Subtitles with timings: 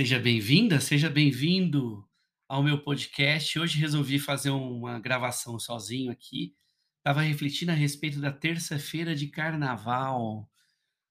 [0.00, 2.08] Seja bem-vinda, seja bem-vindo
[2.48, 3.58] ao meu podcast.
[3.58, 6.54] Hoje resolvi fazer uma gravação sozinho aqui.
[6.96, 10.38] Estava refletindo a respeito da terça-feira de carnaval.
[10.38, 10.46] O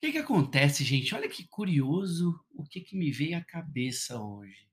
[0.00, 1.14] que que acontece, gente?
[1.14, 4.66] Olha que curioso o que que me veio à cabeça hoje.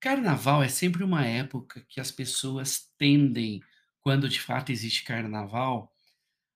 [0.00, 3.60] Carnaval é sempre uma época que as pessoas tendem,
[4.00, 5.92] quando de fato existe carnaval,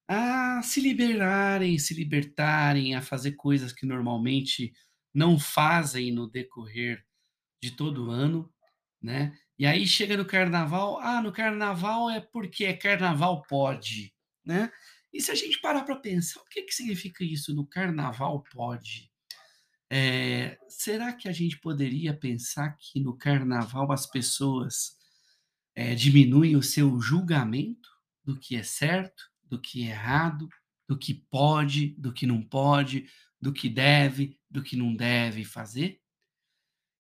[0.09, 4.73] a se liberarem, se libertarem, a fazer coisas que normalmente
[5.15, 7.05] não fazem no decorrer
[7.63, 8.53] de todo o ano,
[9.03, 9.39] né?
[9.59, 14.73] E aí chega no carnaval, ah, no carnaval é porque é carnaval pode, né?
[15.13, 17.55] E se a gente parar para pensar, o que que significa isso?
[17.55, 19.11] No carnaval pode?
[19.91, 24.97] Eh, será que a gente poderia pensar que no carnaval as pessoas,
[25.75, 27.89] eh, diminuem o seu julgamento
[28.25, 30.49] do que é certo, do que é errado,
[30.89, 33.07] do que pode, do que não pode,
[33.45, 36.01] do que deve, do que não deve fazer?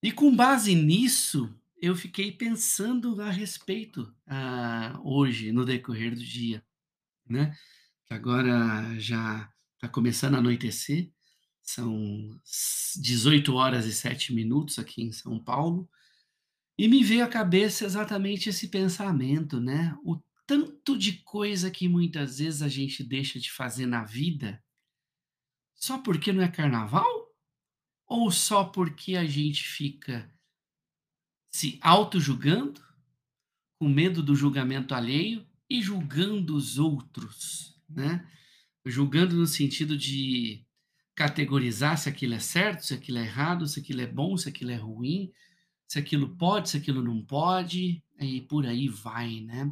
[0.02, 6.62] E com base nisso, eu fiquei pensando a respeito, ah, hoje, no decorrer do dia,
[7.26, 7.56] né?
[8.10, 11.10] Agora já está começando a anoitecer,
[11.62, 15.88] são s 18h07 aqui em São Paulo,
[16.76, 19.96] e me veio à cabeça exatamente esse pensamento, né?
[20.04, 24.62] O tanto de coisa que muitas vezes a gente deixa de fazer na vida
[25.84, 27.30] só porque não é carnaval?
[28.06, 30.32] Ou só porque a gente fica
[31.52, 32.82] se autojulgando,
[33.78, 38.26] com medo do julgamento alheio e julgando os outros, né?
[38.86, 40.64] Julgando no sentido de
[41.14, 44.70] categorizar se aquilo é certo, se aquilo é errado, se aquilo é bom, se aquilo
[44.70, 45.30] é ruim,
[45.86, 49.70] se aquilo pode, se aquilo não pode, e por aí vai, né?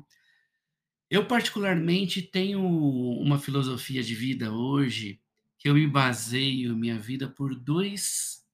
[1.09, 5.22] Eu particularmente tenho uma filosofia de vida hoje,
[5.63, 8.45] que eu me baseio minha vida por 2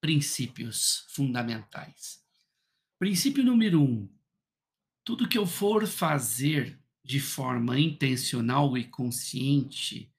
[0.00, 2.24] princípios fundamentais.
[2.98, 4.08] Princípio número 1:
[5.04, 10.10] tudo que eu for fazer de forma intencional e consciente,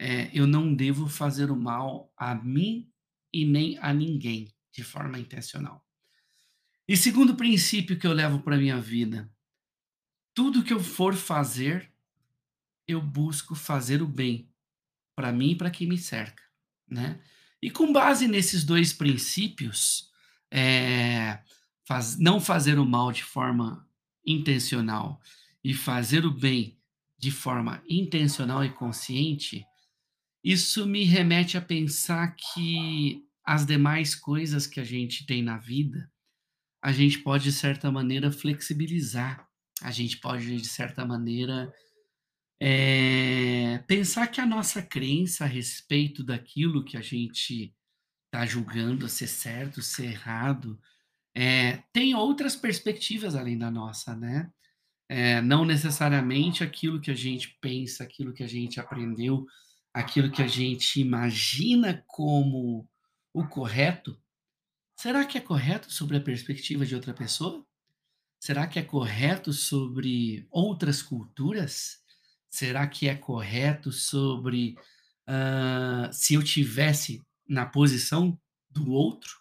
[0.00, 2.90] eh, eu não devo fazer o mal a mim
[3.32, 5.86] e nem a ninguém, de forma intencional.
[6.88, 9.32] E segundo princípio que eu levo pra minha vida,
[10.34, 11.88] tudo que eu for fazer,
[12.84, 14.50] eu busco fazer o bem,
[15.18, 16.44] pra mim e pra quem me cerca,
[16.88, 17.20] né.
[17.60, 20.12] E com base nesses 2 princípios,
[20.48, 21.40] eh,
[21.84, 23.84] faz não fazer o mal de forma
[24.24, 25.20] intencional
[25.64, 26.78] e fazer o bem
[27.18, 29.66] de forma intencional e consciente,
[30.44, 36.08] isso me remete a pensar que as demais coisas que a gente tem na vida,
[36.80, 39.48] a gente pode de certa maneira flexibilizar,
[39.82, 41.74] a gente pode de certa maneira,
[42.60, 47.74] eh, pensar que a nossa crença a respeito daquilo que a gente
[48.30, 50.80] tá julgando ser certo, ser errado,
[51.36, 54.50] eh, tem outras perspectivas além da nossa, né.
[55.10, 59.46] Eh, não necessariamente aquilo que a gente pensa, aquilo que a gente aprendeu,
[59.94, 62.88] aquilo que a gente imagina como
[63.34, 64.20] o correto,
[64.98, 67.64] será que é correto sobre a perspectiva de outra pessoa?
[68.40, 72.02] Será que é correto sobre outras culturas?
[72.52, 74.74] Será que é correto sobre,
[75.28, 78.38] hã, se eu tivesse na posição
[78.70, 79.38] do outro?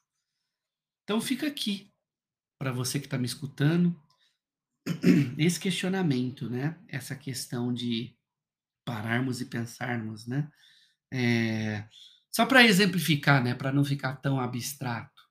[1.09, 1.89] Então fica aqui,
[2.59, 3.95] pra você que tá me escutando,
[5.37, 8.15] esse questionamento, né, essa questão de
[8.85, 10.49] pararmos e pensarmos, né.
[11.13, 11.85] Eh,
[12.31, 15.21] só pra exemplificar, né, pra não ficar tão abstrato,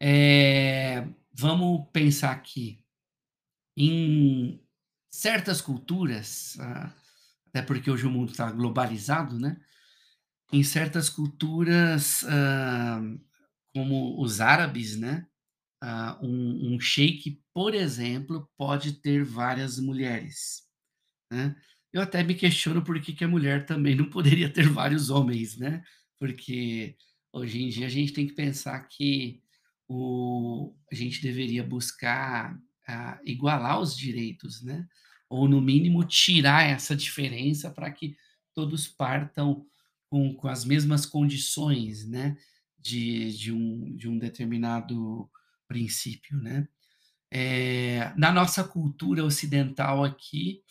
[0.00, 2.84] eh, vamos pensar aqui,
[3.76, 4.62] em
[5.10, 6.92] certas culturas, ah,
[7.48, 9.56] até porque hoje o mundo tá globalizado, né,
[10.52, 13.18] em certas culturas, hã,
[13.74, 15.26] como os árabes, né,
[15.82, 20.62] ah, um um sheik, por exemplo, pode ter várias mulheres,
[21.32, 21.56] né.
[21.92, 25.56] Eu até me questiono por que que a mulher também não poderia ter vários homens,
[25.58, 25.82] né,
[26.18, 26.96] porque
[27.32, 29.42] hoje em dia a gente tem que pensar que
[29.88, 32.56] o a gente deveria buscar,
[32.88, 34.86] ah, igualar os direitos, né,
[35.30, 38.16] ou no mínimo tirar essa diferença pra que
[38.54, 39.66] todos partam
[40.10, 42.36] com com as mesmas condições, né,
[42.78, 45.30] de de um de um determinado
[45.68, 46.68] princípio, né.
[47.32, 50.62] Eh, na nossa cultura ocidental aqui,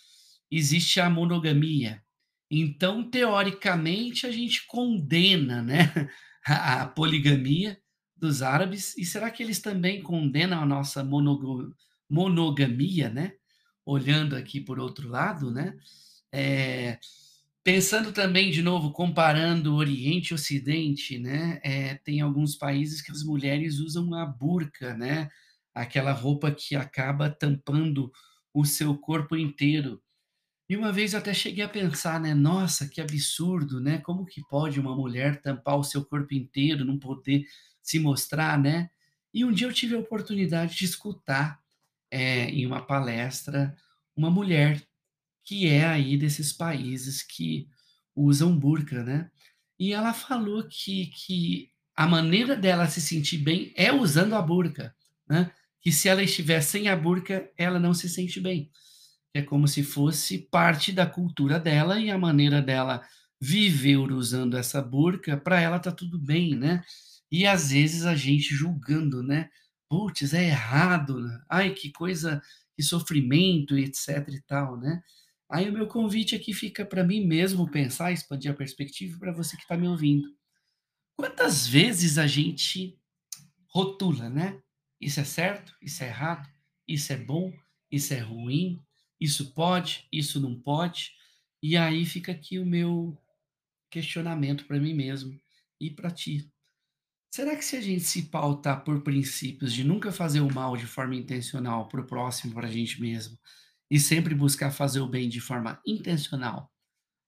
[0.52, 2.04] existe a monogamia,
[2.52, 5.80] então teoricamente a gente condena, né,
[6.46, 7.80] a poligamia
[8.18, 11.04] dos árabes, e será que eles também condenam a nossa
[12.10, 13.34] monogamia, né,
[13.90, 15.76] olhando aqui por outro lado, né.
[16.34, 17.00] Eh,
[17.64, 23.24] Pensando também, de novo, comparando Oriente e Ocidente, né, eh, tem alguns países que as
[23.24, 25.30] mulheres usam a burca, né,
[25.76, 28.12] aquela roupa que acaba tampando
[28.54, 30.02] o seu corpo inteiro.
[30.70, 34.42] E uma vez eu até cheguei a pensar, né, nossa, que absurdo, né, como que
[34.48, 37.46] pode uma mulher tampar o seu corpo inteiro, não poder
[37.82, 38.90] se mostrar, né?
[39.34, 41.60] E um dia eu tive a oportunidade de escutar,
[42.12, 43.76] eh, em uma palestra,
[44.16, 44.82] uma mulher
[45.44, 47.68] que é aí desses países que
[48.16, 49.32] usam burca, né.
[49.80, 54.96] E ela falou que que a maneira dela se sentir bem é usando a burca,
[55.30, 55.52] né,
[55.82, 58.72] que se ela estiver sem a burca, ela não se sente bem.
[59.34, 63.02] É como se fosse parte da cultura dela e a maneira dela
[63.42, 66.84] viver usando essa burca, para ela tá tudo bem, né.
[67.32, 69.50] E às vezes a gente julgando, né,
[69.90, 71.20] "Puts, é errado,
[71.50, 72.42] ai que coisa,
[72.76, 75.02] que sofrimento e etcétera e tal", né.
[75.50, 79.58] Aí o meu convite aqui fica para mim mesmo pensar, expandir a perspectiva para você
[79.58, 80.30] que está me ouvindo.
[81.18, 82.98] Quantas vezes a gente
[83.68, 84.62] rotula, né,
[85.02, 86.50] isso é certo, isso é errado,
[86.88, 87.54] isso é bom,
[87.92, 88.82] isso é ruim,
[89.20, 91.14] isso pode, isso não pode,
[91.64, 93.18] e aí fica aqui o meu
[93.92, 95.40] questionamento para mim mesmo
[95.82, 96.52] e para ti.
[97.32, 100.88] Será que se a gente se pautar por princípios de nunca fazer o mal de
[100.88, 103.38] forma intencional para o próximo, para a gente mesmo,
[103.90, 106.72] e sempre buscar fazer o bem de forma intencional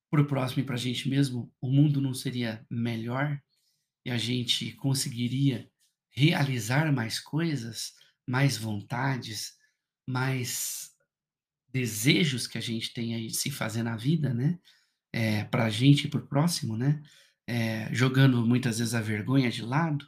[0.10, 3.40] para o próximo e para a gente mesmo, o mundo não seria melhor?
[4.06, 5.70] E a gente conseguiria
[6.10, 7.94] realizar mais coisas,
[8.28, 9.54] mais vontades,
[10.08, 10.92] mais
[11.72, 14.60] desejos que a gente tem aí de se fazer na vida, né,
[15.14, 17.02] eh, para a gente e para o próximo, né,
[17.48, 20.08] eh, jogando muitas vezes a vergonha de lado,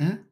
[0.00, 0.24] né.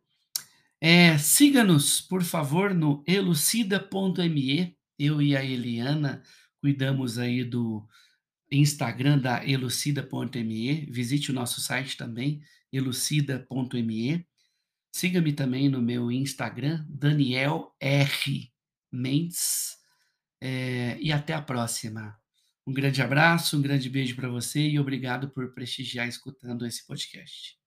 [0.81, 6.23] Eh, siga-nos, por favor, no Elucida.me, eu e a Eliana
[6.61, 7.87] cuidamos aí do
[8.51, 14.27] Instagram da Elucida.me, visite o nosso site também, Elucida.me.
[14.93, 18.53] Siga-me também no meu Instagram, Daniel R.
[18.93, 19.77] Mendes,
[20.41, 22.18] eh, e até a próxima.
[22.69, 27.59] Um grande abraço, um grande beijo para você e obrigado por prestigiar escutando esse podcast.